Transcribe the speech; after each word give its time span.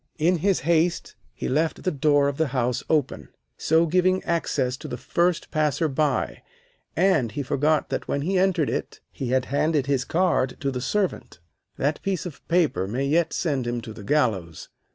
In 0.17 0.37
his 0.39 0.61
haste 0.61 1.15
he 1.31 1.47
left 1.47 1.83
the 1.83 1.91
door 1.91 2.27
of 2.27 2.37
the 2.37 2.47
house 2.57 2.83
open, 2.89 3.29
so 3.55 3.85
giving 3.85 4.23
access 4.23 4.75
to 4.77 4.87
the 4.87 4.97
first 4.97 5.51
passer 5.51 5.87
by, 5.87 6.41
and 6.95 7.33
he 7.33 7.43
forgot 7.43 7.89
that 7.89 8.07
when 8.07 8.23
he 8.23 8.35
entered 8.39 8.67
it 8.67 8.99
he 9.11 9.27
had 9.29 9.45
handed 9.53 9.85
his 9.85 10.03
card 10.03 10.57
to 10.59 10.71
the 10.71 10.81
servant. 10.81 11.37
That 11.77 12.01
piece 12.01 12.25
of 12.25 12.43
paper 12.47 12.87
may 12.87 13.05
yet 13.05 13.31
send 13.31 13.67
him 13.67 13.79
to 13.81 13.93
the 13.93 14.03
gallows. 14.03 14.69